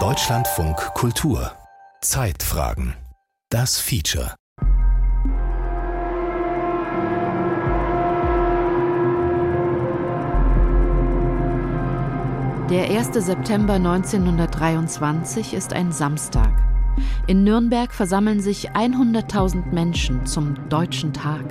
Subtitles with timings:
[0.00, 1.52] Deutschlandfunk Kultur
[2.00, 2.96] Zeitfragen
[3.48, 4.34] Das Feature
[12.68, 13.24] Der 1.
[13.24, 16.65] September 1923 ist ein Samstag.
[17.26, 21.44] In Nürnberg versammeln sich 100.000 Menschen zum Deutschen Tag.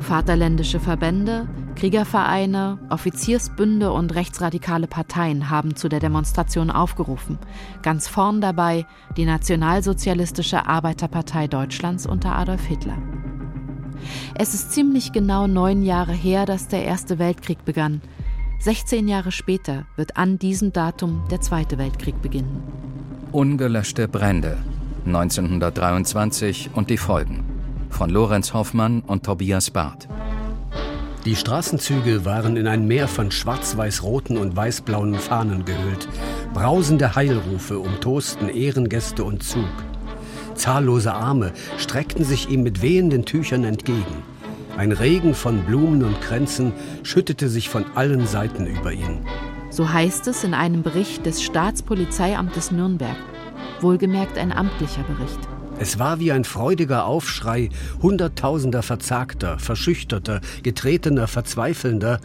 [0.00, 7.38] Vaterländische Verbände, Kriegervereine, Offiziersbünde und rechtsradikale Parteien haben zu der Demonstration aufgerufen.
[7.82, 12.98] Ganz vorn dabei die Nationalsozialistische Arbeiterpartei Deutschlands unter Adolf Hitler.
[14.34, 18.02] Es ist ziemlich genau neun Jahre her, dass der Erste Weltkrieg begann.
[18.60, 22.62] 16 Jahre später wird an diesem Datum der Zweite Weltkrieg beginnen.
[23.32, 24.58] Ungelöschte Brände
[25.06, 27.44] 1923 und die Folgen
[27.90, 30.08] von Lorenz Hoffmann und Tobias Barth.
[31.24, 36.06] Die Straßenzüge waren in ein Meer von schwarz-weiß-roten und weiß-blauen Fahnen gehüllt.
[36.54, 39.64] Brausende Heilrufe umtosten Ehrengäste und Zug.
[40.54, 44.22] Zahllose Arme streckten sich ihm mit wehenden Tüchern entgegen.
[44.76, 49.20] Ein Regen von Blumen und Kränzen schüttete sich von allen Seiten über ihn.
[49.70, 53.16] So heißt es in einem Bericht des Staatspolizeiamtes Nürnberg.
[53.80, 55.38] Wohlgemerkt ein amtlicher Bericht.
[55.78, 57.68] Es war wie ein freudiger Aufschrei
[58.00, 62.20] hunderttausender Verzagter, Verschüchterter, Getretener, Verzweifelnder,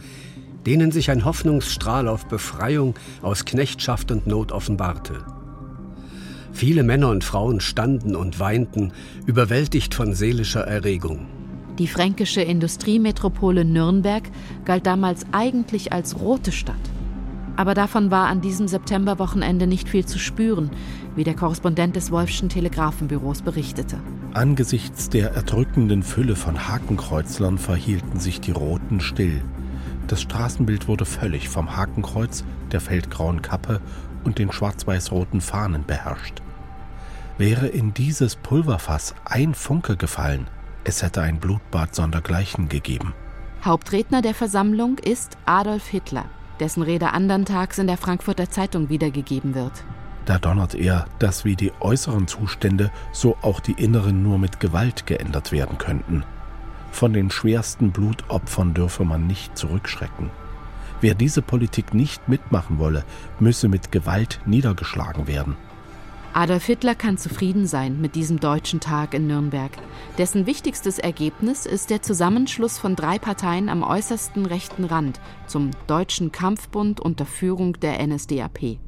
[0.64, 5.24] denen sich ein Hoffnungsstrahl auf Befreiung aus Knechtschaft und Not offenbarte.
[6.52, 8.92] Viele Männer und Frauen standen und weinten,
[9.26, 11.26] überwältigt von seelischer Erregung.
[11.78, 14.22] Die fränkische Industriemetropole Nürnberg
[14.64, 16.76] galt damals eigentlich als rote Stadt.
[17.56, 20.70] Aber davon war an diesem Septemberwochenende nicht viel zu spüren,
[21.14, 23.98] wie der Korrespondent des Wolfschen Telegrafenbüros berichtete.
[24.32, 29.42] Angesichts der erdrückenden Fülle von Hakenkreuzlern verhielten sich die Roten still.
[30.06, 33.80] Das Straßenbild wurde völlig vom Hakenkreuz, der feldgrauen Kappe
[34.24, 36.42] und den schwarz-weiß-roten Fahnen beherrscht.
[37.38, 40.46] Wäre in dieses Pulverfass ein Funke gefallen,
[40.84, 43.14] es hätte ein Blutbad sondergleichen gegeben.
[43.64, 46.24] Hauptredner der Versammlung ist Adolf Hitler,
[46.60, 49.72] dessen Rede andern Tags in der Frankfurter Zeitung wiedergegeben wird.
[50.24, 55.06] Da donnert er, dass wie die äußeren Zustände, so auch die inneren nur mit Gewalt
[55.06, 56.24] geändert werden könnten.
[56.92, 60.30] Von den schwersten Blutopfern dürfe man nicht zurückschrecken.
[61.00, 63.04] Wer diese Politik nicht mitmachen wolle,
[63.40, 65.56] müsse mit Gewalt niedergeschlagen werden.
[66.34, 69.70] Adolf Hitler kann zufrieden sein mit diesem deutschen Tag in Nürnberg.
[70.16, 76.32] Dessen wichtigstes Ergebnis ist der Zusammenschluss von drei Parteien am äußersten rechten Rand zum Deutschen
[76.32, 78.78] Kampfbund unter Führung der NSDAP.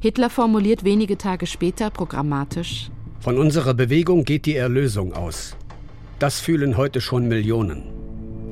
[0.00, 5.56] Hitler formuliert wenige Tage später programmatisch Von unserer Bewegung geht die Erlösung aus.
[6.18, 7.82] Das fühlen heute schon Millionen.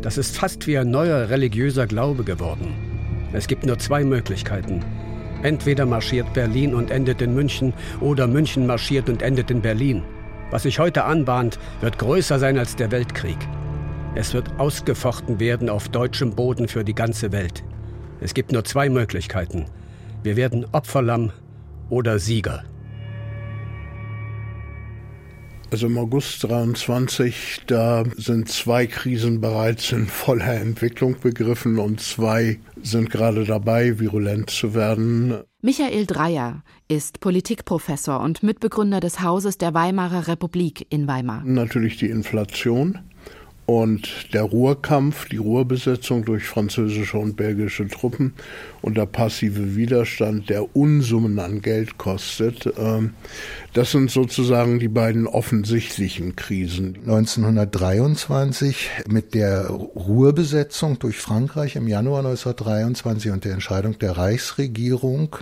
[0.03, 2.75] Das ist fast wie ein neuer religiöser Glaube geworden.
[3.33, 4.85] Es gibt nur zwei Möglichkeiten
[5.43, 10.03] Entweder marschiert Berlin und endet in München oder München marschiert und endet in Berlin.
[10.51, 13.39] Was sich heute anbahnt, wird größer sein als der Weltkrieg.
[14.15, 17.63] Es wird ausgefochten werden auf deutschem Boden für die ganze Welt.
[18.21, 19.67] Es gibt nur zwei Möglichkeiten.
[20.23, 21.31] Wir werden Opferlamm
[21.89, 22.65] oder Sieger.
[25.71, 32.59] Also im August 23, da sind zwei Krisen bereits in voller Entwicklung begriffen und zwei
[32.83, 35.43] sind gerade dabei, virulent zu werden.
[35.61, 41.43] Michael Dreyer ist Politikprofessor und Mitbegründer des Hauses der Weimarer Republik in Weimar.
[41.45, 43.01] Natürlich die Inflation
[43.69, 48.33] und der Ruhrkampf, die Ruhrbesetzung durch französische und belgische Truppen
[48.81, 53.13] und der passive Widerstand, der Unsummen an Geld kostet, ähm,
[53.75, 56.97] das sind sozusagen die beiden offensichtlichen Krisen.
[57.07, 65.37] 1923 mit der Ruhrbesetzung durch Frankreich im Januar 1923 und der Entscheidung der Reichsregierung,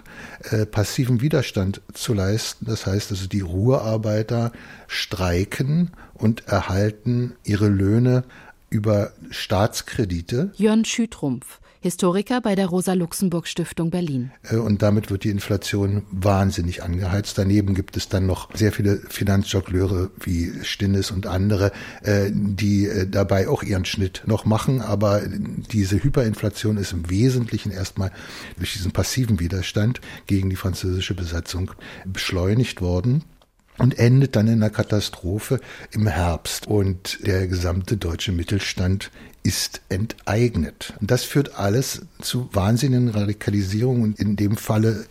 [0.50, 2.66] äh, passiven Widerstand zu leisten.
[2.66, 4.50] Das heißt also, die Ruhrarbeiter
[4.88, 8.25] streiken und erhalten ihre Löhne
[8.71, 10.53] über Staatskredite.
[10.56, 14.32] Jörn Schütrumpf, Historiker bei der Rosa-Luxemburg-Stiftung Berlin.
[14.43, 17.39] Äh, und damit wird die Inflation wahnsinnig angeheizt.
[17.39, 21.71] Daneben gibt es dann noch sehr viele Finanzjonkleure wie Stinnes und andere,
[22.03, 24.80] äh, die äh, dabei auch ihren Schnitt noch machen.
[24.80, 25.22] Aber
[25.71, 28.10] diese Hyperinflation ist im Wesentlichen erstmal
[28.57, 31.71] durch diesen passiven Widerstand gegen die französische Besatzung
[32.04, 33.22] beschleunigt worden.
[33.78, 36.66] Und endet dann in einer Katastrophe im Herbst.
[36.66, 39.10] Und der gesamte deutsche Mittelstand
[39.46, 40.92] ist enteignet.
[41.00, 44.02] Und das führt alles zu wahnsinnigen Radikalisierungen.
[44.02, 45.06] Und in dem Falle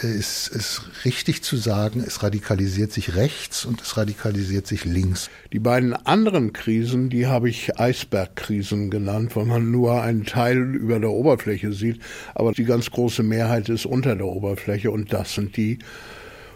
[0.00, 5.28] äh, ist es richtig zu sagen, es radikalisiert sich rechts und es radikalisiert sich links.
[5.52, 11.00] Die beiden anderen Krisen, die habe ich Eisbergkrisen genannt, weil man nur einen Teil über
[11.00, 12.00] der Oberfläche sieht.
[12.36, 15.80] Aber die ganz große Mehrheit ist unter der Oberfläche und das sind die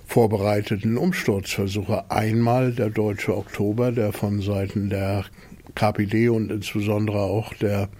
[0.08, 2.10] vorbereiteten Umsturzversuche.
[2.10, 5.26] Einmal der deutsche Oktober, der von Seiten der
[5.74, 7.90] KPD und insbesondere auch der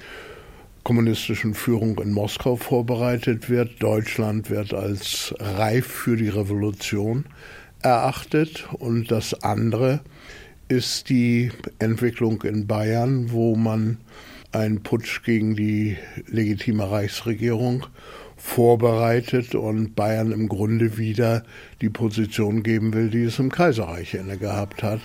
[0.84, 3.82] kommunistischen Führung in Moskau vorbereitet wird.
[3.82, 7.26] Deutschland wird als reif für die Revolution
[7.82, 8.66] erachtet.
[8.72, 10.00] Und das andere
[10.69, 13.99] ist die Entwicklung in Bayern, wo man
[14.50, 17.84] einen Putsch gegen die legitime Reichsregierung
[18.48, 21.44] vorbereitet und Bayern im Grunde wieder
[21.80, 25.00] die Position geben will, die es im Kaiserreich inne gehabt hat.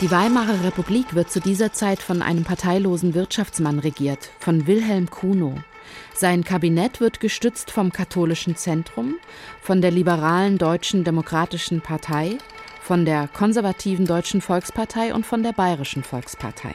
[0.00, 5.54] Die Weimarer Republik wird zu dieser Zeit von einem parteilosen Wirtschaftsmann regiert, von Wilhelm Kuno.
[6.14, 9.14] Sein Kabinett wird gestützt vom katholischen Zentrum,
[9.60, 12.38] von der liberalen Deutschen Demokratischen Partei,
[12.80, 16.74] von der konservativen Deutschen Volkspartei und von der Bayerischen Volkspartei.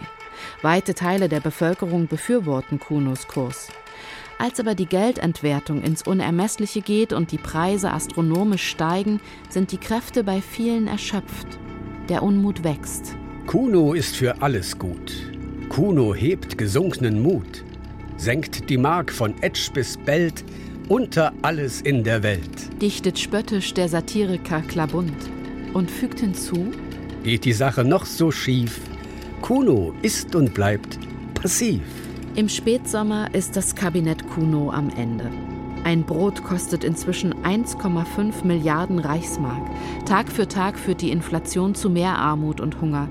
[0.62, 3.70] Weite Teile der Bevölkerung befürworten Kunos Kurs.
[4.38, 10.24] Als aber die Geldentwertung ins Unermessliche geht und die Preise astronomisch steigen, sind die Kräfte
[10.24, 11.48] bei vielen erschöpft.
[12.10, 13.16] Der Unmut wächst.
[13.48, 15.14] Kuno ist für alles gut.
[15.70, 17.64] Kuno hebt gesunkenen Mut,
[18.18, 20.44] senkt die Mark von Etsch bis Belt
[20.90, 22.82] unter alles in der Welt.
[22.82, 25.16] Dichtet spöttisch der Satiriker Klabund
[25.74, 26.72] und fügt hinzu:
[27.24, 28.80] Geht die Sache noch so schief,
[29.42, 31.00] Kuno ist und bleibt
[31.34, 31.82] passiv.
[32.36, 35.30] Im Spätsommer ist das Kabinett Kuno am Ende.
[35.84, 39.62] Ein Brot kostet inzwischen 1,5 Milliarden Reichsmark.
[40.08, 43.08] Tag für Tag führt die Inflation zu mehr Armut und Hunger.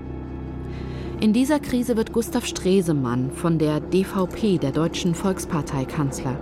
[1.21, 6.37] In dieser Krise wird Gustav Stresemann von der DVP, der Deutschen Volkspartei, Kanzler.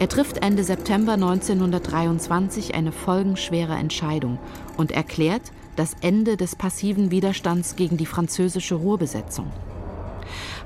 [0.00, 4.40] Er trifft Ende September 1923 eine folgenschwere Entscheidung
[4.76, 9.52] und erklärt das Ende des passiven Widerstands gegen die französische Ruhrbesetzung.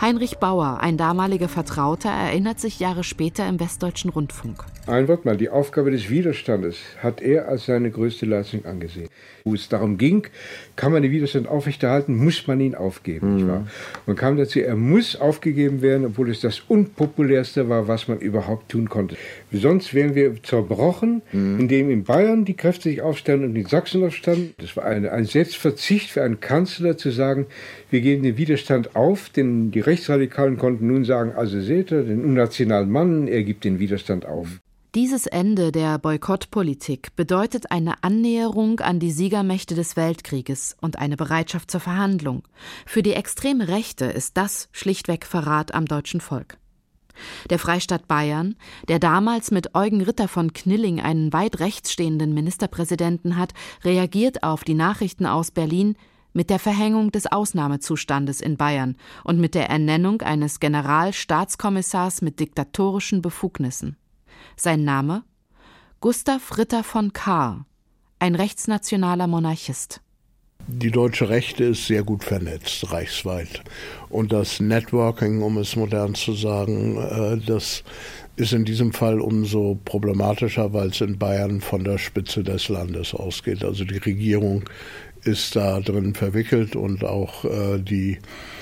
[0.00, 4.64] Heinrich Bauer, ein damaliger Vertrauter, erinnert sich Jahre später im Westdeutschen Rundfunk.
[4.86, 9.08] Ein Wort mal, die Aufgabe des Widerstandes hat er als seine größte Leistung angesehen.
[9.44, 10.26] Wo es darum ging,
[10.74, 13.44] kann man den Widerstand aufrechterhalten, muss man ihn aufgeben.
[13.44, 13.66] Mhm.
[14.06, 18.70] Und kam dazu, er muss aufgegeben werden, obwohl es das Unpopulärste war, was man überhaupt
[18.70, 19.16] tun konnte.
[19.52, 21.60] Sonst wären wir zerbrochen, mhm.
[21.60, 24.54] indem in Bayern die Kräfte sich aufstanden und in Sachsen aufstanden.
[24.58, 27.46] Das war eine, ein Selbstverzicht für einen Kanzler zu sagen,
[27.90, 32.24] wir geben den Widerstand auf, denn die Rechtsradikalen konnten nun sagen, also seht ihr, den
[32.24, 34.60] unnationalen Mann, er gibt den Widerstand auf.
[34.94, 41.72] Dieses Ende der Boykottpolitik bedeutet eine Annäherung an die Siegermächte des Weltkrieges und eine Bereitschaft
[41.72, 42.44] zur Verhandlung.
[42.86, 46.56] Für die extreme Rechte ist das schlichtweg Verrat am deutschen Volk.
[47.50, 48.54] Der Freistaat Bayern,
[48.88, 53.54] der damals mit Eugen Ritter von Knilling einen weit rechts stehenden Ministerpräsidenten hat,
[53.84, 55.96] reagiert auf die Nachrichten aus Berlin
[56.32, 63.22] mit der Verhängung des Ausnahmezustandes in Bayern und mit der Ernennung eines Generalstaatskommissars mit diktatorischen
[63.22, 63.96] Befugnissen.
[64.56, 65.24] Sein Name?
[66.00, 67.66] Gustav Ritter von Kahr,
[68.18, 70.00] ein rechtsnationaler Monarchist.
[70.66, 73.62] Die deutsche Rechte ist sehr gut vernetzt, reichsweit.
[74.08, 77.82] Und das Networking, um es modern zu sagen, äh, das
[78.40, 83.14] ist in diesem Fall umso problematischer, weil es in Bayern von der Spitze des Landes
[83.14, 83.62] ausgeht.
[83.62, 84.64] Also die Regierung
[85.24, 88.18] ist da drin verwickelt und auch äh, die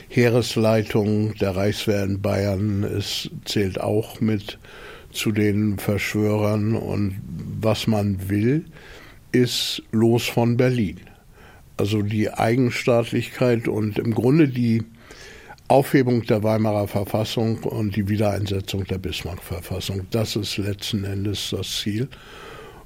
[0.09, 4.59] Heeresleitung der Reichswehr in Bayern ist, zählt auch mit
[5.13, 7.15] zu den Verschwörern und
[7.61, 8.65] was man will,
[9.31, 10.99] ist los von Berlin.
[11.77, 14.82] Also die Eigenstaatlichkeit und im Grunde die
[15.69, 20.06] Aufhebung der Weimarer Verfassung und die Wiedereinsetzung der Bismarck-Verfassung.
[20.10, 22.08] Das ist letzten Endes das Ziel.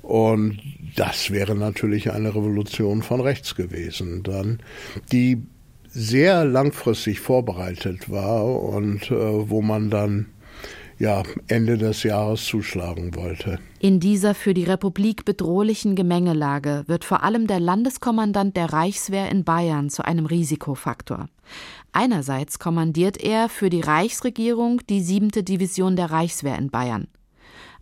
[0.02, 0.58] Und
[0.96, 4.58] das wäre natürlich eine Revolution von rechts gewesen, dann
[5.12, 5.40] die
[5.88, 10.26] sehr langfristig vorbereitet war und äh, wo man dann
[10.98, 13.58] ja, Ende des Jahres zuschlagen wollte.
[13.80, 19.42] In dieser für die Republik bedrohlichen Gemengelage wird vor allem der Landeskommandant der Reichswehr in
[19.42, 21.28] Bayern zu einem Risikofaktor.
[21.92, 27.08] Einerseits kommandiert er für die Reichsregierung die siebente Division der Reichswehr in Bayern.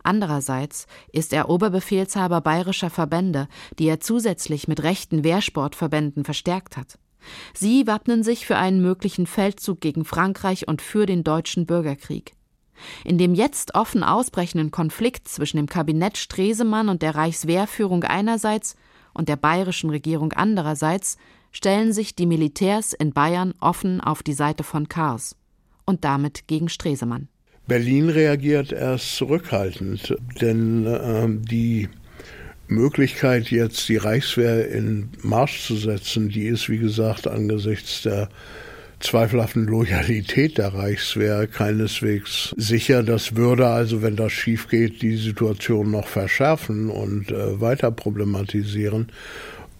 [0.03, 3.47] Andererseits ist er Oberbefehlshaber bayerischer Verbände,
[3.79, 6.97] die er zusätzlich mit rechten Wehrsportverbänden verstärkt hat.
[7.53, 12.33] Sie wappnen sich für einen möglichen Feldzug gegen Frankreich und für den deutschen Bürgerkrieg.
[13.05, 18.75] In dem jetzt offen ausbrechenden Konflikt zwischen dem Kabinett Stresemann und der Reichswehrführung einerseits
[19.13, 21.17] und der bayerischen Regierung andererseits
[21.51, 25.35] stellen sich die Militärs in Bayern offen auf die Seite von Kars
[25.85, 27.27] und damit gegen Stresemann.
[27.67, 31.89] Berlin reagiert erst zurückhaltend, denn äh, die
[32.67, 38.29] Möglichkeit, jetzt die Reichswehr in Marsch zu setzen, die ist, wie gesagt, angesichts der
[39.01, 43.03] zweifelhaften Loyalität der Reichswehr keineswegs sicher.
[43.03, 49.11] Das würde also, wenn das schief geht, die Situation noch verschärfen und äh, weiter problematisieren.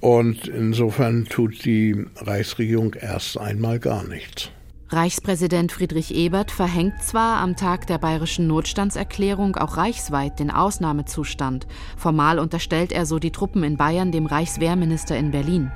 [0.02, 4.50] Und insofern tut die Reichsregierung erst einmal gar nichts.
[4.90, 11.66] Reichspräsident Friedrich Ebert verhängt zwar am Tag der bayerischen Notstandserklärung auch reichsweit den Ausnahmezustand.
[11.96, 15.72] Formal unterstellt er so die Truppen in Bayern dem Reichswehrminister in Berlin.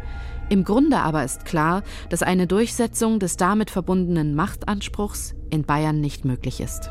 [0.50, 6.26] Im Grunde aber ist klar, dass eine Durchsetzung des damit verbundenen Machtanspruchs in Bayern nicht
[6.26, 6.90] möglich ist.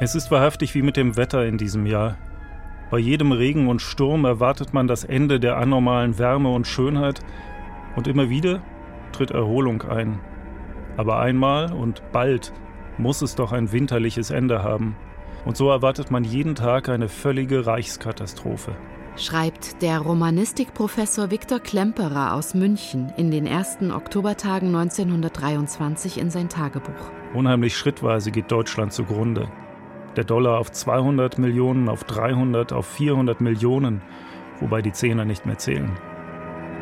[0.00, 2.18] Es ist wahrhaftig wie mit dem Wetter in diesem Jahr.
[2.92, 7.20] Bei jedem Regen und Sturm erwartet man das Ende der anormalen Wärme und Schönheit
[7.96, 8.60] und immer wieder
[9.12, 10.20] tritt Erholung ein.
[10.98, 12.52] Aber einmal und bald
[12.98, 14.94] muss es doch ein winterliches Ende haben.
[15.46, 18.76] Und so erwartet man jeden Tag eine völlige Reichskatastrophe
[19.16, 27.10] schreibt der Romanistikprofessor Viktor Klemperer aus München in den ersten Oktobertagen 1923 in sein Tagebuch.
[27.34, 29.50] Unheimlich schrittweise geht Deutschland zugrunde.
[30.16, 34.02] Der Dollar auf 200 Millionen, auf 300, auf 400 Millionen,
[34.60, 35.92] wobei die Zehner nicht mehr zählen.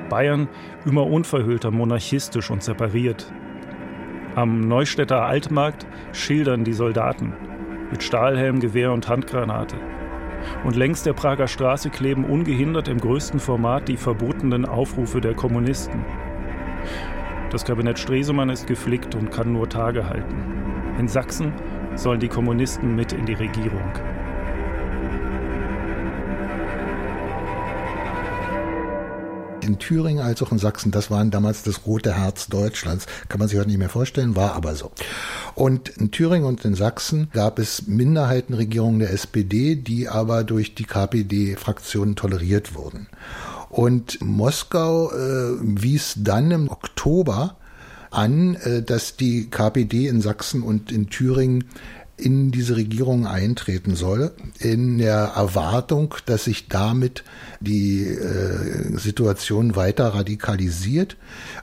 [0.08, 0.48] Bayern
[0.84, 3.32] immer unverhüllter, monarchistisch und separiert.
[4.34, 7.32] Am Neustädter Altmarkt schildern die Soldaten
[7.90, 9.76] mit Stahlhelm, Gewehr und Handgranate.
[10.64, 16.04] Und längs der Prager Straße kleben ungehindert im größten Format die verbotenen Aufrufe der Kommunisten.
[17.50, 20.36] Das Kabinett Stresemann ist geflickt und kann nur Tage halten.
[20.98, 21.52] In Sachsen
[21.96, 23.92] sollen die Kommunisten mit in die Regierung.
[29.70, 33.06] in Thüringen als auch in Sachsen, das waren damals das rote Herz Deutschlands.
[33.28, 34.90] Kann man sich heute nicht mehr vorstellen, war aber so.
[35.54, 40.84] Und in Thüringen und in Sachsen gab es Minderheitenregierungen der SPD, die aber durch die
[40.84, 43.06] KPD-Fraktionen toleriert wurden.
[43.68, 47.56] Und Moskau äh, wies dann im Oktober
[48.10, 51.64] an, äh, dass die KPD in Sachsen und in Thüringen
[52.16, 57.24] in diese Regierung eintreten soll, in der Erwartung, dass sich damit
[57.60, 61.16] die äh, Situation weiter radikalisiert.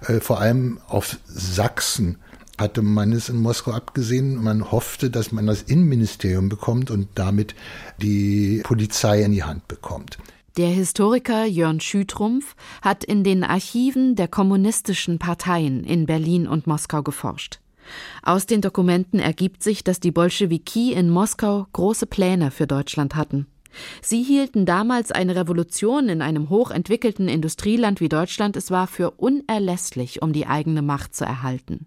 [0.08, 2.18] Äh, vor allem auf Sachsen
[2.58, 4.44] hatte man es in Moskau abgesehen.
[4.44, 7.54] Man hoffte, dass man das Innenministerium bekommt und damit
[8.02, 10.18] die Polizei in die Hand bekommt.
[10.58, 17.04] Der Historiker Jörn Schütrumpf hat in den Archiven der kommunistischen Parteien in Berlin und Moskau
[17.04, 17.60] geforscht.
[18.24, 23.46] Aus den Dokumenten ergibt sich, dass die Bolschewiki in Moskau große Pläne für Deutschland hatten.
[24.02, 30.24] Sie hielten damals eine Revolution in einem hochentwickelten Industrieland wie Deutschland es war für unerlässlich,
[30.24, 31.86] um die eigene Macht zu erhalten.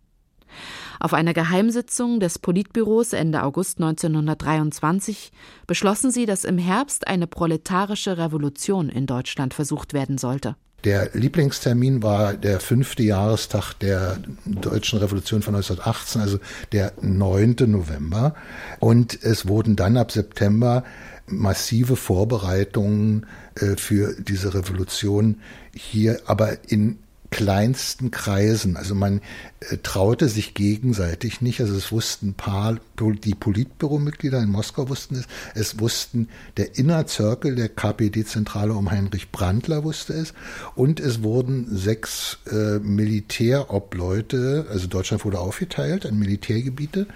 [1.01, 5.33] Auf einer Geheimsitzung des Politbüros Ende August 1923
[5.67, 10.57] beschlossen sie, dass im Herbst eine proletarische Revolution in Deutschland versucht werden sollte.
[10.85, 16.39] Der Lieblingstermin war der fünfte Jahrestag der deutschen Revolution von 1918, also
[16.73, 17.57] der 9.
[17.67, 18.35] November.
[18.79, 20.85] Und es wurden dann ab September
[21.27, 25.41] massive Vorbereitungen äh, für diese Revolution
[25.73, 26.99] hier aber in
[27.31, 28.77] kleinsten Kreisen.
[28.77, 29.21] Also man
[29.61, 31.61] äh, traute sich gegenseitig nicht.
[31.61, 35.27] Also es wussten ein paar, die Politbüromitglieder in Moskau wussten es.
[35.55, 40.35] Es wussten der Inner Circle der KPD-Zentrale um Heinrich Brandler wusste es.
[40.75, 47.07] Und es wurden sechs äh, Militärobleute, also Deutschland wurde aufgeteilt in Militärgebiete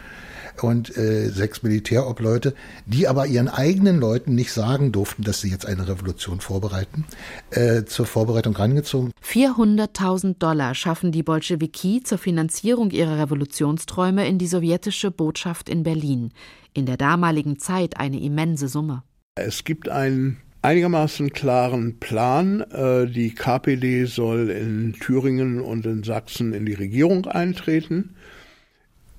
[0.62, 2.54] und äh, sechs Militärobleute,
[2.86, 7.04] die aber ihren eigenen Leuten nicht sagen durften, dass sie jetzt eine Revolution vorbereiten,
[7.50, 9.12] äh, zur Vorbereitung rangezogen.
[9.22, 16.32] 400.000 Dollar schaffen die Bolschewiki zur Finanzierung ihrer Revolutionsträume in die sowjetische Botschaft in Berlin.
[16.72, 19.02] In der damaligen Zeit eine immense Summe.
[19.36, 22.62] Es gibt einen einigermaßen klaren Plan.
[22.62, 28.16] Äh, die KPD soll in Thüringen und in Sachsen in die Regierung eintreten.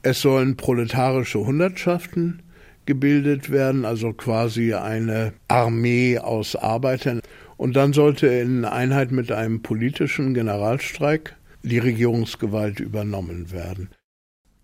[0.06, 2.44] Es sollen proletarische Hundertschaften
[2.86, 7.22] gebildet werden, also quasi eine Armee aus Arbeitern.
[7.58, 13.90] Und dann sollte in Einheit mit einem politischen Generalstreik die Regierungsgewalt übernommen werden.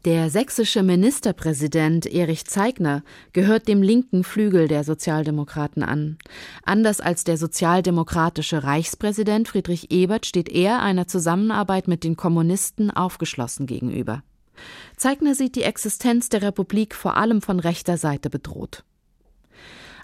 [0.06, 3.02] Der sächsische Ministerpräsident Erich Zeigner
[3.34, 6.20] gehört dem linken Flügel der Sozialdemokraten an.
[6.66, 13.66] Anders als der sozialdemokratische Reichspräsident Friedrich Ebert steht er einer Zusammenarbeit mit den Kommunisten aufgeschlossen
[13.66, 14.22] gegenüber.
[14.98, 18.84] Zeigner sieht die Existenz der Republik vor allem von rechter Seite bedroht.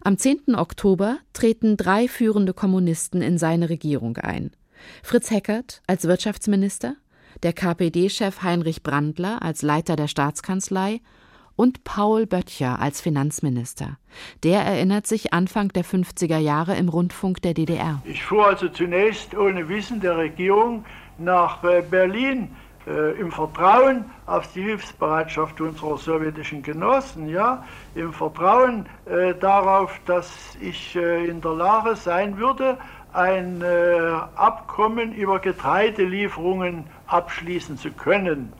[0.02, 0.56] Am 10.
[0.56, 4.52] Oktober treten drei führende Kommunisten in seine Regierung ein.
[5.04, 6.96] Fritz Heckert als Wirtschaftsminister,
[7.44, 11.02] der KPD-Chef Heinrich Brandler als Leiter der Staatskanzlei
[11.56, 13.98] und Paul Böttcher als Finanzminister.
[14.44, 18.02] Der erinnert sich Anfang der 50er Jahre im Rundfunk der DDR.
[18.06, 20.86] Ich fuhr also zunächst ohne Wissen der Regierung
[21.18, 22.56] nach äh, Berlin
[23.20, 27.66] im Vertrauen auf die Hilfsbereitschaft unserer sowjetischen Genossen, ja,
[27.96, 32.78] im Vertrauen äh, darauf, dass ich äh, in der Lage sein würde,
[33.14, 38.54] ein äh, Abkommen über Getreidelieferungen abschließen zu können.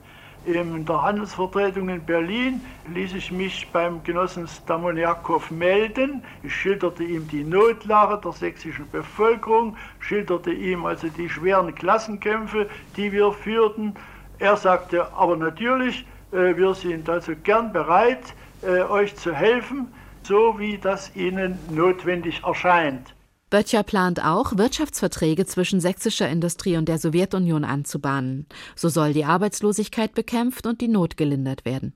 [0.44, 2.62] In der Handelsvertretung in Berlin
[2.94, 6.22] ließ ich mich beim Genossen Stamoniakow melden.
[6.42, 13.12] Ich schilderte ihm die Notlage der sächsischen Bevölkerung, schilderte ihm also die schweren Klassenkämpfe, die
[13.12, 13.94] wir führten.
[14.38, 18.22] Er sagte, aber natürlich, äh, wir sind also gern bereit,
[18.62, 19.88] äh, euch zu helfen,
[20.22, 23.14] so wie das Ihnen notwendig erscheint.
[23.50, 28.46] Böttcher plant auch, Wirtschaftsverträge zwischen sächsischer Industrie und der Sowjetunion anzubahnen.
[28.76, 31.94] So soll die Arbeitslosigkeit bekämpft und die Not gelindert werden.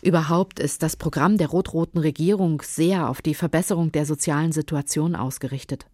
[0.00, 5.86] Überhaupt ist das Programm der rot-roten Regierung sehr auf die Verbesserung der sozialen Situation ausgerichtet.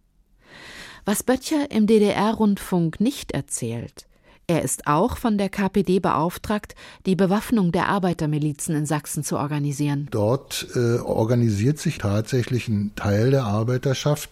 [1.05, 4.07] Was Böttcher im DDR-Rundfunk nicht erzählt,
[4.47, 6.73] er ist auch von der KPD beauftragt,
[7.05, 10.07] die Bewaffnung der Arbeitermilizen in Sachsen zu organisieren.
[10.09, 14.29] Dort äh, organisiert sich tatsächlich ein Teil der Arbeiterschaft,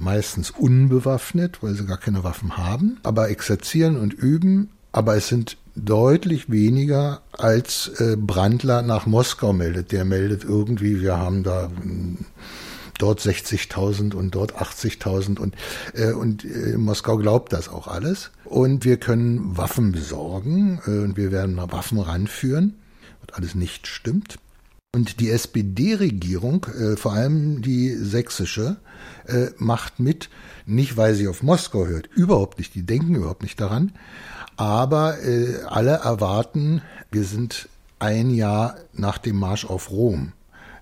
[0.00, 4.70] meistens unbewaffnet, weil sie gar keine Waffen haben, aber exerzieren und üben.
[4.90, 9.92] Aber es sind deutlich weniger als äh, Brandler nach Moskau meldet.
[9.92, 12.18] Der meldet irgendwie, wir haben da hm,
[12.98, 15.54] dort 60.000 und dort 80.000 und,
[15.94, 18.30] äh, und äh, Moskau glaubt das auch alles.
[18.44, 22.74] Und wir können Waffen besorgen äh, und wir werden Waffen ranführen,
[23.24, 24.38] was alles nicht stimmt.
[24.94, 28.76] Und die SPD-Regierung, äh, vor allem die sächsische,
[29.26, 30.30] äh, macht mit,
[30.64, 33.92] nicht weil sie auf Moskau hört, überhaupt nicht, die denken überhaupt nicht daran,
[34.56, 40.32] aber äh, alle erwarten, wir sind ein Jahr nach dem Marsch auf Rom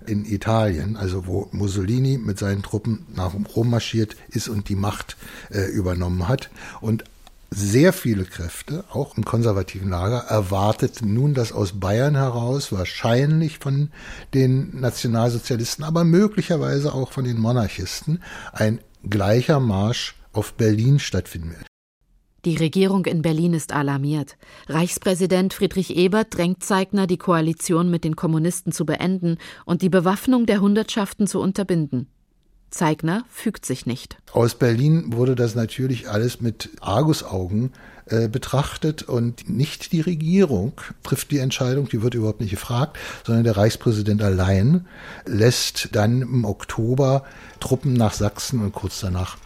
[0.09, 5.17] in Italien, also wo Mussolini mit seinen Truppen nach Rom marschiert ist und die Macht
[5.51, 6.49] äh, übernommen hat.
[6.81, 7.03] Und
[7.51, 13.91] sehr viele Kräfte, auch im konservativen Lager, erwarteten nun, dass aus Bayern heraus, wahrscheinlich von
[14.33, 18.21] den Nationalsozialisten, aber möglicherweise auch von den Monarchisten,
[18.51, 21.67] ein gleicher Marsch auf Berlin stattfinden wird.
[22.45, 24.37] Die Regierung in Berlin ist alarmiert.
[24.67, 30.45] Reichspräsident Friedrich Ebert drängt Zeigner, die Koalition mit den Kommunisten zu beenden und die Bewaffnung
[30.45, 32.07] der Hundertschaften zu unterbinden.
[32.69, 34.17] Zeigner fügt sich nicht.
[34.31, 37.71] Aus Berlin wurde das natürlich alles mit Argusaugen
[38.05, 43.43] äh, betrachtet und nicht die Regierung trifft die Entscheidung, die wird überhaupt nicht gefragt, sondern
[43.43, 44.85] der Reichspräsident allein
[45.25, 47.23] lässt dann im Oktober
[47.59, 49.37] Truppen nach Sachsen und kurz danach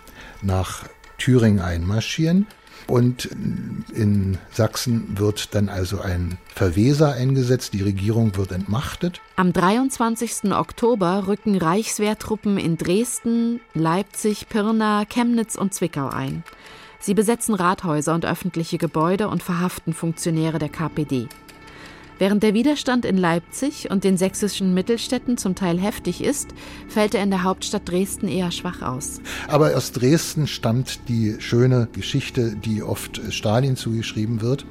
[0.41, 0.83] nach
[1.17, 2.45] Thüringen einmarschieren.
[2.87, 3.29] Und
[3.93, 9.21] in Sachsen wird dann also ein Verweser eingesetzt, die Regierung wird entmachtet.
[9.35, 10.51] Am 23.
[10.51, 16.43] Oktober rücken Reichswehrtruppen in Dresden, Leipzig, Pirna, Chemnitz und Zwickau ein.
[16.99, 21.29] Sie besetzen Rathäuser und öffentliche Gebäude und verhaften Funktionäre der KPD.
[22.19, 26.49] Während der Widerstand in Leipzig und den sächsischen Mittelstädten zum Teil heftig ist,
[26.89, 29.21] fällt er in der Hauptstadt Dresden eher schwach aus.
[29.47, 34.65] Aber aus Dresden stammt die schöne Geschichte, die oft Stalin zugeschrieben wird,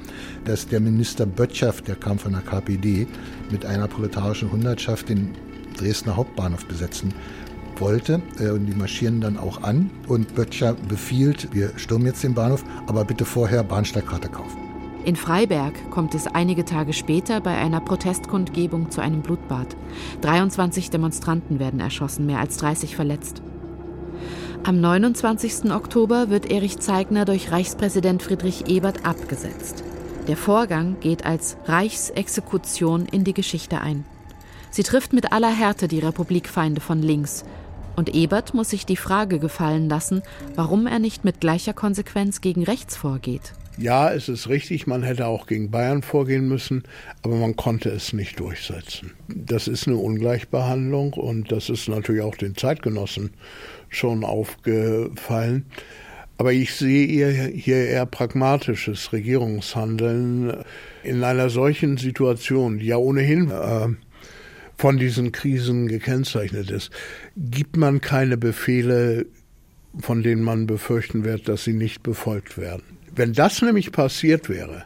[0.45, 3.07] dass der Minister Böttcher, der kam von der KPD,
[3.51, 5.35] mit einer proletarischen Hundertschaft den
[5.79, 7.15] Dresdner Hauptbahnhof besetzen
[7.77, 8.21] wollte.
[8.39, 9.91] Äh, und die marschieren dann auch an.
[10.07, 14.68] Und Böttcher befiehlt, wir stürmen jetzt den Bahnhof, aber bitte vorher Bahnsteigkarte kaufen.
[15.05, 19.77] In Freiberg kommt es einige Tage später bei einer Protestkundgebung zu einem Blutbad.
[20.21, 23.41] 23 Demonstranten werden erschossen, mehr als 30 verletzt.
[24.65, 25.71] Am 29.
[25.71, 29.85] Oktober wird Erich Zeigner durch Reichspräsident Friedrich Ebert abgesetzt.
[30.27, 34.05] Der Vorgang geht als Reichsexekution in die Geschichte ein.
[34.71, 37.45] Sie trifft mit aller Härte die Republikfeinde von links.
[37.97, 40.23] Und Ebert muss sich die Frage gefallen lassen,
[40.55, 43.55] warum er nicht mit gleicher Konsequenz gegen rechts vorgeht.
[43.79, 46.83] Ja, es ist richtig, man hätte auch gegen Bayern vorgehen müssen,
[47.23, 49.13] aber man konnte es nicht durchsetzen.
[49.29, 53.31] Das ist eine Ungleichbehandlung und das ist natürlich auch den Zeitgenossen
[53.89, 55.67] schon aufgefallen.
[56.39, 60.65] Aber ich sehe hier eher pragmatisches Regierungshandeln
[61.05, 63.89] in einer solchen Situation, die ja ohnehin äh,
[64.77, 66.91] von diesen Krisen gekennzeichnet ist.
[67.37, 69.27] Gibt man keine Befehle,
[70.01, 72.98] von denen man befürchten wird, dass sie nicht befolgt werden.
[73.19, 74.85] Wenn das nämlich passiert wäre,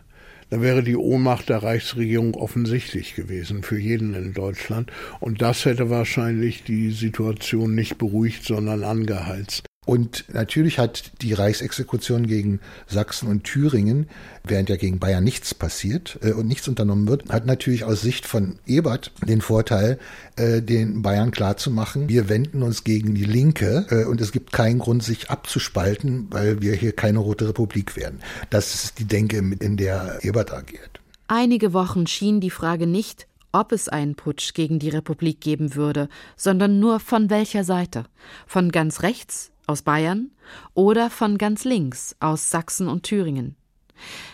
[0.49, 4.91] dann wäre die Ohnmacht der Reichsregierung offensichtlich gewesen für jeden in Deutschland.
[5.21, 9.67] Und das hätte wahrscheinlich die Situation nicht beruhigt, sondern angeheizt.
[9.85, 14.09] Und natürlich hat die Reichsexekution gegen Sachsen und Thüringen,
[14.45, 18.27] während ja gegen Bayern nichts passiert äh, und nichts unternommen wird, hat natürlich aus Sicht
[18.27, 19.99] von Ebert den Vorteil,
[20.37, 24.79] äh, den Bayern klarzumachen, wir wenden uns gegen die Linke äh, und es gibt keinen
[24.79, 28.21] Grund, sich abzuspalten, weil wir hier keine rote Republik werden.
[28.51, 31.01] Das ist die Denke, in der Ebert agiert.
[31.27, 36.09] Einige Wochen schien die Frage nicht, ob es einen Putsch gegen die Republik geben würde,
[36.37, 38.05] sondern nur von welcher Seite.
[38.47, 40.31] Von ganz rechts aus Bayern
[40.75, 43.57] oder von ganz links aus Sachsen und Thüringen.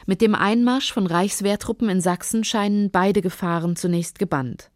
[0.06, 4.70] Mit dem Einmarsch von Reichswehrtruppen in Sachsen scheinen beide Gefahren zunächst gebannt.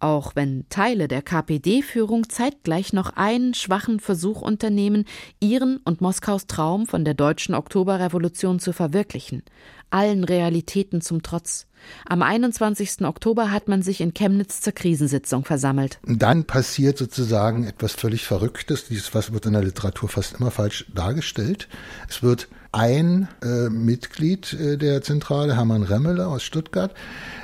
[0.00, 5.04] Auch wenn Teile der KPD-Führung zeitgleich noch einen schwachen Versuch unternehmen,
[5.40, 9.42] ihren und Moskaus Traum von der deutschen Oktoberrevolution zu verwirklichen,
[9.90, 11.66] allen Realitäten zum Trotz.
[12.06, 13.02] Am 21.
[13.02, 15.98] Oktober hat man sich in Chemnitz zur Krisensitzung versammelt.
[16.04, 18.86] Dann passiert sozusagen etwas völlig Verrücktes.
[18.86, 21.68] Dieses was wird in der Literatur fast immer falsch dargestellt.
[22.08, 26.92] Es wird ein äh, Mitglied äh, der Zentrale, Hermann Remmele aus Stuttgart,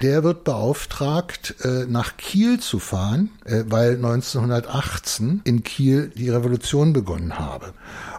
[0.03, 6.93] der wird beauftragt, äh, nach Kiel zu fahren, äh, weil 1918 in Kiel die Revolution
[6.93, 7.73] begonnen habe.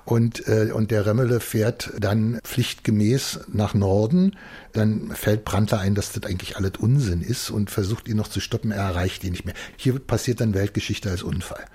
[0.06, 4.36] Und, äh, und der Remmele fährt dann pflichtgemäß nach Norden.
[4.74, 8.40] Dann fällt Brandler ein, dass das eigentlich alles Unsinn ist und versucht ihn noch zu
[8.40, 8.72] stoppen.
[8.72, 9.56] Er erreicht ihn nicht mehr.
[9.78, 11.66] Hier passiert dann Weltgeschichte als Unfall.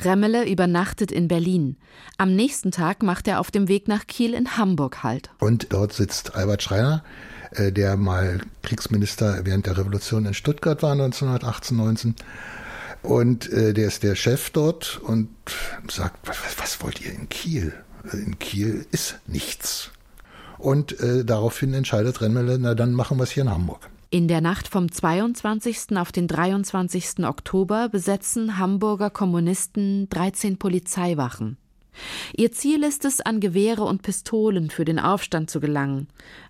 [0.00, 1.76] Remmele übernachtet in Berlin.
[2.18, 5.30] Am nächsten Tag macht er auf dem Weg nach Kiel in Hamburg Halt.
[5.38, 7.02] Und dort sitzt Albert Schreiner,
[7.52, 12.14] äh, der mal Kriegsminister während der Revolution in Stuttgart war 1918, 19.
[13.02, 15.28] Und äh, der ist der Chef dort und
[15.88, 16.28] sagt,
[16.58, 17.72] was, wollt ihr in Kiel?
[18.12, 19.90] In Kiel ist nichts.
[20.58, 23.88] Und äh, daraufhin entscheidet Remmele, na dann machen wir es hier in Hamburg.
[24.08, 25.96] In der Nacht vom 22.
[25.96, 27.26] auf den 23.
[27.26, 31.56] Oktober besetzen Hamburger Kommunisten 13 Polizeiwachen.
[32.36, 36.06] Ihr Ziel ist es, an Gewehre und Pistolen für den Aufstand zu gelangen.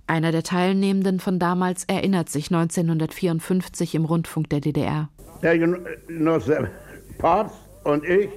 [0.06, 5.08] Einer der Teilnehmenden von damals erinnert sich 1954 im Rundfunk der DDR.
[5.42, 6.70] Der Genosse
[7.16, 8.28] Parz und ich,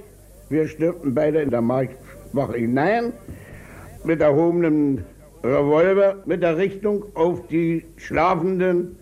[0.48, 3.12] wir stürmten beide in der Marktwache hinein
[4.02, 5.04] mit erhobenem
[5.44, 8.96] Revolver mit der Richtung auf die schlafenden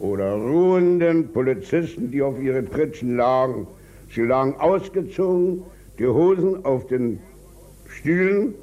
[0.00, 3.66] oder ruhenden Polizisten, die auf ihren Pritschen lagen.
[4.10, 5.62] Sie lagen ausgezogen,
[5.98, 7.20] die Hosen auf den
[7.86, 8.54] Stühlen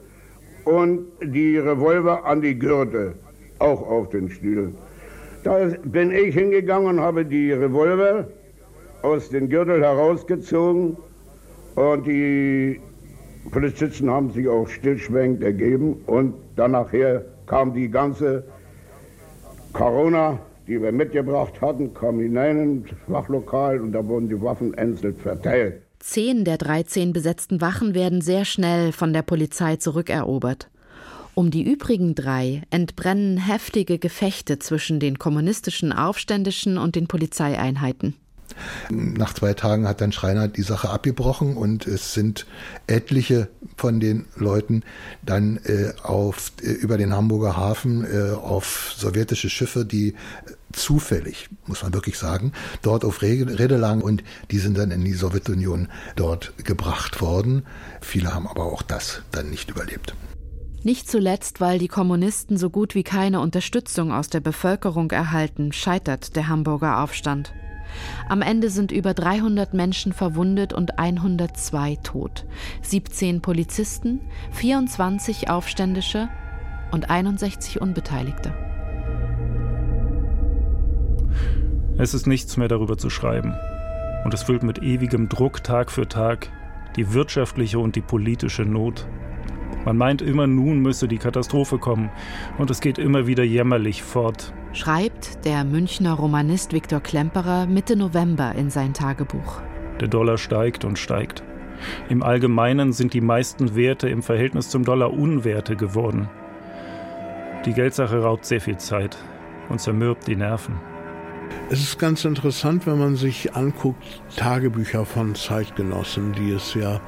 [0.66, 3.14] und die Revolver an die Gürtel,
[3.60, 4.76] auch auf den Stühlen.
[5.44, 8.28] Da bin ich hingegangen und habe die Revolver
[9.04, 10.98] aus den Gürtel herausgezogen
[11.76, 12.82] und die
[13.52, 18.44] Polizisten haben sich auch stillschweigend ergeben und dann nachher kam die ganze
[19.72, 25.16] Corona, die wir mitgebracht hatten, kam hinein ins Wachlokal und da wurden die Waffen einzeln
[25.16, 25.82] verteilt.
[26.00, 30.70] Zehn der 13 besetzten Wachen werden sehr schnell von der Polizei zurückerobert.
[31.34, 38.16] Um die übrigen drei entbrennen heftige Gefechte zwischen den kommunistischen Aufständischen und den Polizeieinheiten.
[38.90, 42.48] Nach zwei Tagen hat dann Schreiner die Sache abgebrochen und es sind
[42.88, 44.84] etliche von den Leuten
[45.24, 50.16] dann äh, auf, äh, über den Hamburger Hafen äh, auf sowjetische Schiffe, die
[50.74, 52.52] zufällig, muss man wirklich sagen,
[52.82, 57.64] dort auf Rede lagen und die sind dann in die Sowjetunion dort gebracht worden.
[58.02, 60.16] Viele haben aber auch das dann nicht überlebt.
[60.84, 66.36] Nicht zuletzt, weil die Kommunisten so gut wie keine Unterstützung aus der Bevölkerung erhalten, scheitert
[66.36, 67.54] der Hamburger Aufstand.
[68.30, 72.46] Am Ende sind über 300 Menschen verwundet und 102 tot.
[72.84, 76.30] 17 Polizisten, 24 Aufständische
[76.92, 78.67] und 61 Unbeteiligte.
[81.98, 83.54] Es ist nichts mehr darüber zu schreiben.
[84.24, 86.50] Und es füllt mit ewigem Druck Tag für Tag
[86.96, 89.08] die wirtschaftliche und die politische Not.
[89.86, 92.10] Man meint immer, nun müsse die Katastrophe kommen.
[92.58, 98.54] Und es geht immer wieder jämmerlich fort schreibt der Münchner Romanist Viktor Klemperer Mitte November
[98.56, 99.62] in sein Tagebuch.
[100.00, 101.44] Der Dollar steigt und steigt.
[102.10, 106.30] Im Allgemeinen sind die meisten Werte im Verhältnis zum Dollar Unwerte geworden.
[107.66, 109.18] Die Geldsache raubt sehr viel Zeit
[109.70, 110.80] und zermürbt die Nerven.
[111.70, 117.02] Es ist ganz interessant, wenn man sich anguckt, Tagebücher von Zeitgenossen, die es ja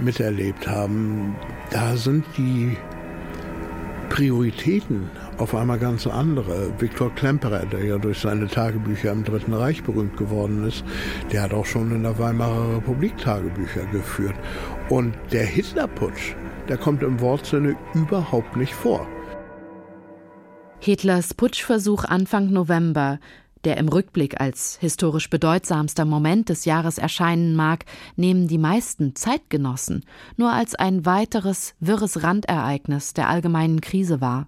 [0.00, 1.34] miterlebt haben.
[1.70, 2.76] Da sind die
[4.10, 6.72] Prioritäten auf einmal ganz andere.
[6.78, 10.84] Viktor Klemperer, der ja durch seine Tagebücher im Dritten Reich berühmt geworden ist,
[11.32, 14.34] der hat auch schon in der Weimarer Republik Tagebücher geführt.
[14.88, 16.34] Und der Hitlerputsch,
[16.68, 19.06] der kommt im Wortsinne überhaupt nicht vor.
[20.80, 23.20] Hitlers Putschversuch Anfang November,
[23.64, 27.84] der im Rückblick als historisch bedeutsamster Moment des Jahres erscheinen mag,
[28.16, 30.04] nehmen die meisten Zeitgenossen
[30.36, 34.46] nur als ein weiteres wirres Randereignis der allgemeinen Krise wahr.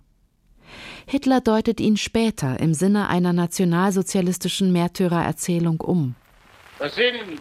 [1.07, 6.15] Hitler deutet ihn später im Sinne einer nationalsozialistischen Märtyrererzählung um.
[6.81, 7.39] Der Sinn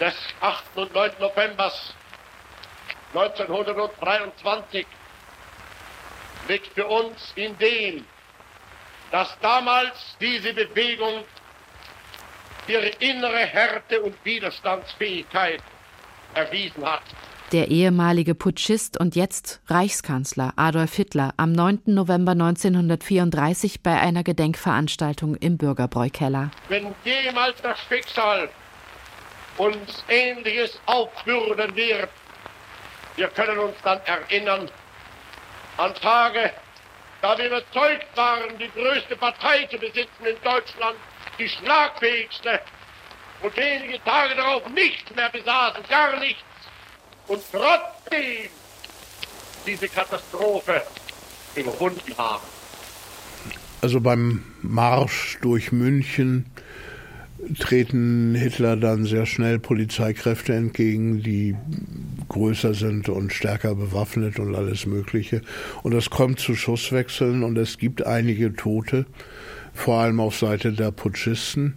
[0.00, 0.64] des 8.
[0.76, 1.10] und 9.
[1.20, 1.72] November
[3.14, 4.86] 1923
[6.48, 8.04] liegt für uns in dem,
[9.12, 11.22] dass damals diese Bewegung
[12.66, 15.62] ihre innere Härte und Widerstandsfähigkeit
[16.34, 17.02] erwiesen hat.
[17.52, 21.82] Der ehemalige Putschist und jetzt Reichskanzler Adolf Hitler am 9.
[21.86, 26.50] November 1934 bei einer Gedenkveranstaltung im Bürgerbräukeller.
[26.70, 28.48] Wenn jemals das Schicksal
[29.58, 32.08] uns Ähnliches aufbürden wird,
[33.16, 34.70] wir können uns dann erinnern
[35.76, 36.52] an Tage,
[37.22, 40.96] da wir überzeugt waren, die größte Partei zu besitzen in Deutschland,
[41.38, 42.60] die schlagfähigste,
[43.42, 46.42] und wenige Tage darauf nichts mehr besaßen, gar nichts,
[47.28, 48.50] und trotzdem
[49.66, 50.82] diese Katastrophe
[51.54, 52.42] überwunden haben.
[53.80, 56.46] Also beim Marsch durch München
[57.58, 61.56] treten Hitler dann sehr schnell Polizeikräfte entgegen, die
[62.32, 65.42] größer sind und stärker bewaffnet und alles Mögliche.
[65.82, 69.06] Und es kommt zu Schusswechseln und es gibt einige Tote,
[69.72, 71.74] vor allem auf Seite der Putschisten.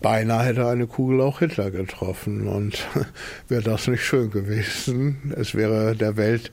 [0.00, 2.86] Beinahe hätte eine Kugel auch Hitler getroffen und
[3.48, 5.32] wäre das nicht schön gewesen.
[5.34, 6.52] Es wäre der Welt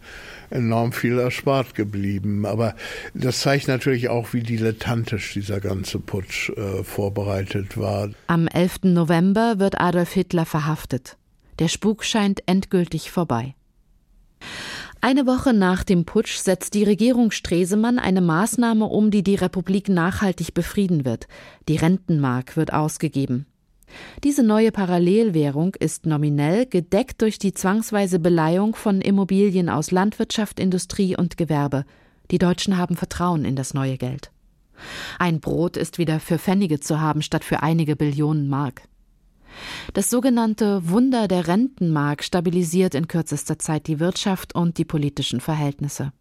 [0.52, 2.46] enorm viel erspart geblieben.
[2.46, 2.76] Aber
[3.14, 8.10] das zeigt natürlich auch, wie dilettantisch dieser ganze Putsch äh, vorbereitet war.
[8.28, 8.84] Am 11.
[8.84, 11.18] November wird Adolf Hitler verhaftet.
[11.60, 13.56] Der Spuk scheint endgültig vorbei.
[15.04, 19.90] Eine Woche nach dem Putsch setzt die Regierung Stresemann eine Maßnahme um, die die Republik
[19.90, 21.28] nachhaltig befrieden wird.
[21.68, 23.48] Die Rentenmark wird ausgegeben.
[24.24, 31.18] Diese neue Parallelwährung ist nominell gedeckt durch die zwangsweise Beleihung von Immobilien aus Landwirtschaft, Industrie
[31.18, 31.86] und Gewerbe.
[32.30, 34.32] Die Deutschen haben Vertrauen in das neue Geld.
[35.20, 38.84] Ein Brot ist wieder für Pfennige zu haben statt für einige Billionen Mark.
[39.94, 46.13] Das sogenannte Wunder der Rentenmark stabilisiert in kürzester Zeit die Wirtschaft und die politischen Verhältnisse.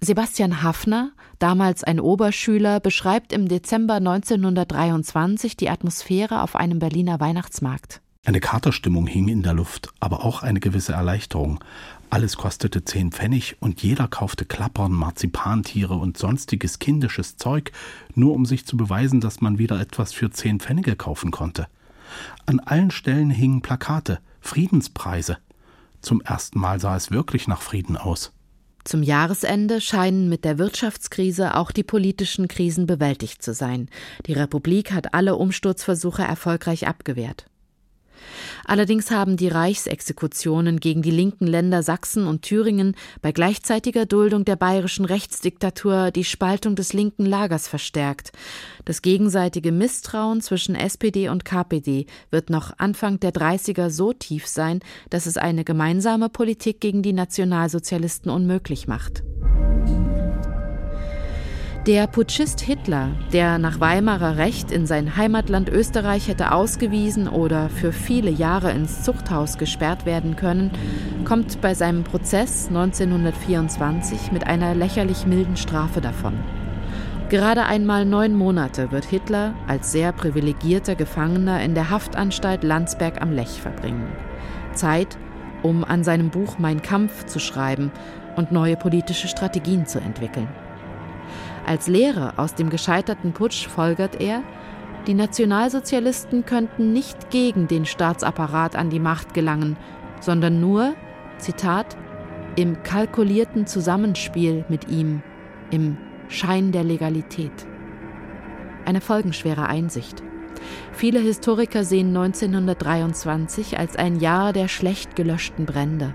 [0.00, 8.00] Sebastian Hafner, damals ein Oberschüler, beschreibt im Dezember 1923 die Atmosphäre auf einem Berliner Weihnachtsmarkt.
[8.24, 11.58] Eine Katerstimmung hing in der Luft, aber auch eine gewisse Erleichterung.
[12.08, 17.72] Alles kostete zehn Pfennig und jeder kaufte Klappern, Marzipantiere und sonstiges kindisches Zeug,
[18.14, 21.66] nur um sich zu beweisen, dass man wieder etwas für zehn Pfennige kaufen konnte.
[22.46, 25.38] An allen Stellen hingen Plakate, Friedenspreise.
[26.00, 28.32] Zum ersten Mal sah es wirklich nach Frieden aus.
[28.84, 33.88] Zum Jahresende scheinen mit der Wirtschaftskrise auch die politischen Krisen bewältigt zu sein.
[34.26, 37.46] Die Republik hat alle Umsturzversuche erfolgreich abgewehrt.
[38.64, 44.56] Allerdings haben die Reichsexekutionen gegen die linken Länder Sachsen und Thüringen bei gleichzeitiger Duldung der
[44.56, 48.32] bayerischen Rechtsdiktatur die Spaltung des linken Lagers verstärkt.
[48.84, 54.80] Das gegenseitige Misstrauen zwischen SPD und KPD wird noch Anfang der 30er so tief sein,
[55.10, 59.22] dass es eine gemeinsame Politik gegen die Nationalsozialisten unmöglich macht.
[61.86, 67.90] Der Putschist Hitler, der nach Weimarer Recht in sein Heimatland Österreich hätte ausgewiesen oder für
[67.90, 70.70] viele Jahre ins Zuchthaus gesperrt werden können,
[71.24, 76.34] kommt bei seinem Prozess 1924 mit einer lächerlich milden Strafe davon.
[77.30, 83.32] Gerade einmal neun Monate wird Hitler als sehr privilegierter Gefangener in der Haftanstalt Landsberg am
[83.32, 84.06] Lech verbringen.
[84.72, 85.18] Zeit,
[85.64, 87.90] um an seinem Buch Mein Kampf zu schreiben
[88.36, 90.46] und neue politische Strategien zu entwickeln.
[91.66, 94.42] Als Lehre aus dem gescheiterten Putsch folgert er,
[95.06, 99.76] die Nationalsozialisten könnten nicht gegen den Staatsapparat an die Macht gelangen,
[100.20, 100.94] sondern nur,
[101.38, 101.96] Zitat,
[102.56, 105.22] im kalkulierten Zusammenspiel mit ihm,
[105.70, 105.96] im
[106.28, 107.66] Schein der Legalität.
[108.84, 110.22] Eine folgenschwere Einsicht.
[110.92, 116.14] Viele Historiker sehen 1923 als ein Jahr der schlecht gelöschten Brände.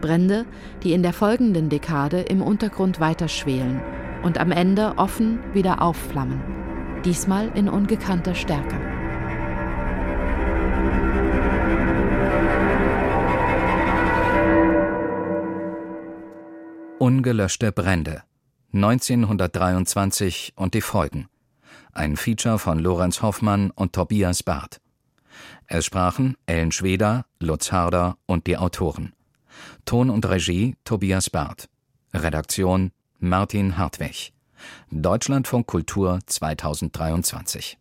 [0.00, 0.46] Brände,
[0.82, 3.80] die in der folgenden Dekade im Untergrund weiter schwelen
[4.22, 6.40] und am Ende offen wieder aufflammen.
[7.04, 8.76] Diesmal in ungekannter Stärke.
[16.98, 18.22] Ungelöschte Brände
[18.72, 21.28] 1923 und die Folgen.
[21.92, 24.80] Ein Feature von Lorenz Hoffmann und Tobias Barth.
[25.66, 29.12] Es sprachen Ellen Schweder, Lutz Harder und die Autoren.
[29.84, 31.68] Ton und Regie Tobias Barth.
[32.14, 32.92] Redaktion
[33.24, 34.32] Martin Hartwig.
[34.90, 37.78] Deutschlandfunk Kultur 2023